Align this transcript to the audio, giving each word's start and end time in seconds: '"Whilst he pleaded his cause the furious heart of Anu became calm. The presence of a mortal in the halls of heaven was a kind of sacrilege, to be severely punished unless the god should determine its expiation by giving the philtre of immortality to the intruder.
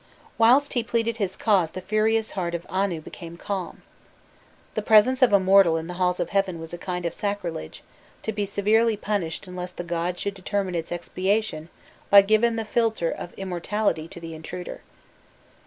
'"Whilst 0.39 0.73
he 0.73 0.81
pleaded 0.81 1.17
his 1.17 1.35
cause 1.35 1.69
the 1.69 1.79
furious 1.79 2.31
heart 2.31 2.55
of 2.55 2.65
Anu 2.69 3.01
became 3.01 3.37
calm. 3.37 3.83
The 4.73 4.81
presence 4.81 5.21
of 5.21 5.31
a 5.31 5.39
mortal 5.39 5.77
in 5.77 5.85
the 5.85 5.93
halls 6.01 6.19
of 6.19 6.31
heaven 6.31 6.59
was 6.59 6.73
a 6.73 6.79
kind 6.79 7.05
of 7.05 7.13
sacrilege, 7.13 7.83
to 8.23 8.31
be 8.33 8.43
severely 8.43 8.97
punished 8.97 9.45
unless 9.45 9.71
the 9.71 9.83
god 9.83 10.17
should 10.17 10.33
determine 10.33 10.73
its 10.73 10.91
expiation 10.91 11.69
by 12.09 12.23
giving 12.23 12.55
the 12.55 12.65
philtre 12.65 13.11
of 13.11 13.33
immortality 13.33 14.07
to 14.07 14.19
the 14.19 14.33
intruder. 14.33 14.81